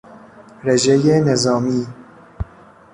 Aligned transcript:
رژهی 0.63 1.21
نظامی 1.21 1.87